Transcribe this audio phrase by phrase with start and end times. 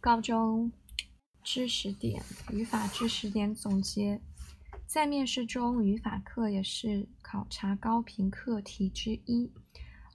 [0.00, 0.70] 高中
[1.42, 4.20] 知识点语法知识点总结，
[4.86, 9.50] 在面试中，语法课也是考察高频课题之一，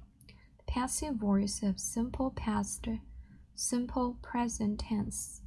[0.67, 3.00] passive voice of simple past,
[3.56, 5.41] simple present tense，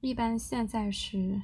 [0.00, 1.42] 一般现在时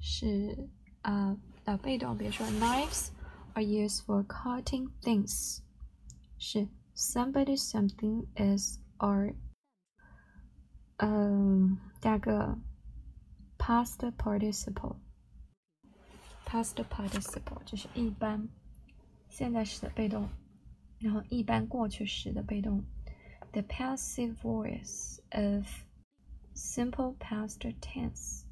[0.00, 0.68] 是
[1.02, 3.08] 呃的被动，比如说 knives
[3.54, 5.58] are used for cutting things，
[6.38, 6.68] 是。
[6.94, 9.34] somebody something is or
[10.98, 12.56] 嗯，加个
[13.58, 18.48] past participle，past participle 就是一般
[19.28, 20.28] 现在时的被动，
[20.98, 22.84] 然后一般过去时的被动。
[23.52, 25.66] The passive voice of
[26.54, 28.44] simple past tense.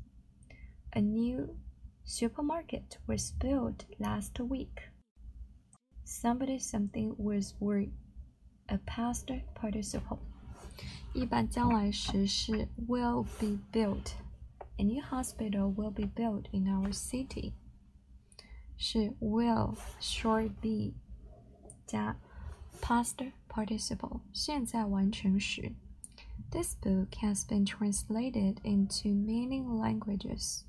[0.91, 1.57] A new
[2.05, 4.91] supermarket was built last week.
[6.05, 7.93] Somebody something was worried
[8.67, 10.19] a past participle，
[11.13, 17.53] 一般将来时是 will be built。A new hospital will be built in our city。
[18.77, 20.95] 是 will short be
[21.87, 22.17] 加
[22.81, 25.73] past participle，现在完成时。
[26.51, 30.63] This book has been translated into many languages.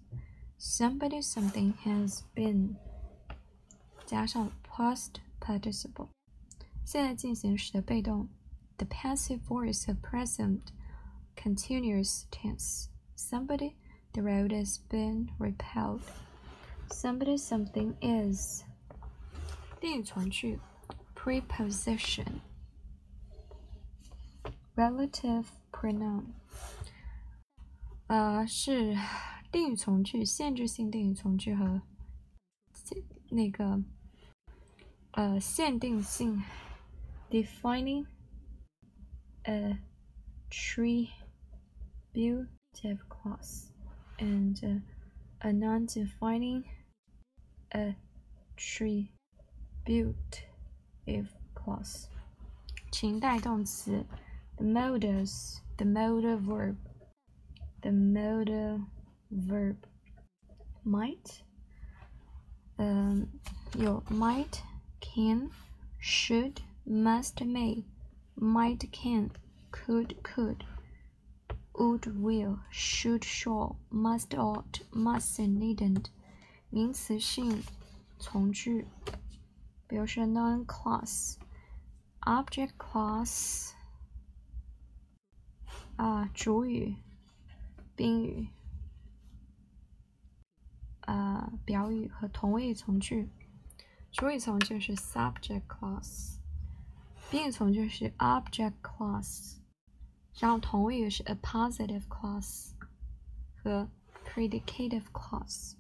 [0.60, 2.76] Somebody something has been
[4.06, 6.10] 加上 past participle。
[6.84, 8.28] 现在进行时的被动
[8.78, 10.72] ，the passive voice of present
[11.36, 12.90] continuous tense.
[13.16, 13.76] Somebody,
[14.14, 16.02] the road has been repelled.
[16.90, 18.64] Somebody, something is.
[19.80, 20.60] 定语从句，
[21.16, 22.42] preposition.
[24.76, 26.34] Relative pronoun.
[28.08, 28.98] 呃，是
[29.52, 31.82] 定语从句、限制性定语从句和
[33.30, 33.84] 那个
[35.12, 36.44] 呃限定性。
[37.32, 38.06] defining
[39.48, 39.78] a
[40.52, 41.10] attributive
[43.10, 43.72] clause
[44.20, 46.66] and uh, a non-defining
[47.74, 49.08] attributive
[51.54, 52.08] clause.
[52.92, 54.06] 情带动词
[54.58, 56.76] the modus, the modal verb,
[57.82, 58.82] the modal
[59.32, 59.78] verb
[60.84, 61.42] might,
[62.78, 63.30] um,
[63.78, 64.62] your might,
[65.00, 65.50] can,
[65.98, 67.86] should, must may,
[68.36, 69.32] might can,
[69.72, 70.64] could could,
[71.74, 76.08] would will, should shall, must ought, mustn't needn't，
[76.70, 77.64] 名词性
[78.20, 78.88] 从句，
[79.88, 81.38] 比如说 noun clause,
[82.22, 83.72] object clause，
[85.96, 86.96] 啊，主语、
[87.96, 88.50] 宾语、
[91.02, 93.30] 啊表语和同位从句。
[94.12, 96.38] 主语从句是 subject clause。
[97.30, 99.60] 宾语从句是 object clause，
[100.40, 102.72] 然后同位语是 appositive clause
[103.56, 103.90] 和
[104.26, 105.76] predicative clause。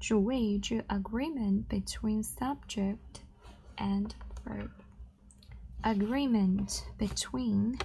[0.00, 3.22] 主谓语句 agreement between subject
[3.76, 4.10] and
[4.44, 7.78] verb。agreement between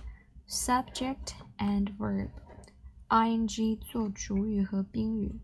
[0.47, 5.40] subject and verb。ing 做主语和宾语。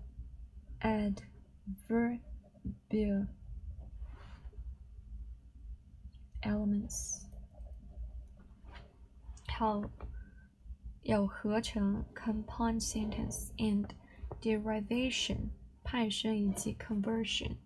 [0.83, 2.21] adverbial
[6.43, 7.25] elements。
[9.49, 9.83] 好，
[11.03, 13.89] 有合成 compound sentence and
[14.41, 15.51] derivation
[15.83, 17.57] 派生以及 conversion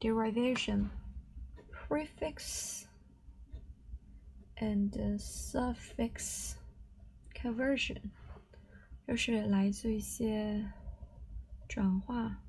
[0.00, 0.88] Derivation
[1.70, 2.86] prefix
[4.58, 6.54] and suffix
[7.34, 8.00] conversion
[9.06, 10.70] 就是来自一些
[11.68, 12.42] 转化。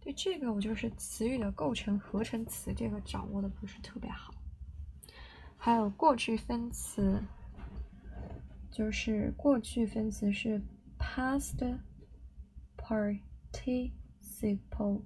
[0.00, 4.34] 对这个，我就是词语的构成合成词，这个掌握的不是特别好。
[5.56, 7.22] 还有过去分词，
[8.70, 10.62] 就是过去分词是
[10.98, 11.78] past
[12.76, 15.02] participle，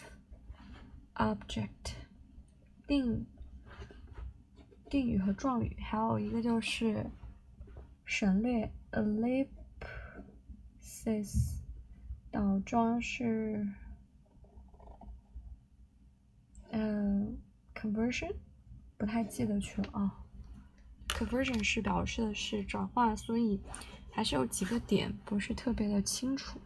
[1.14, 1.94] object
[2.86, 3.26] 定
[4.90, 7.10] 定语和状语，还有一个就是
[8.04, 9.50] 省略 ellipsis
[12.30, 13.66] 倒装是
[16.70, 17.38] 嗯
[17.74, 18.34] conversion
[18.96, 20.25] 不太记得去了啊。
[21.16, 23.58] Conversion 是表示的是转化，所以
[24.10, 26.60] 还是有几个点不是特别的清楚。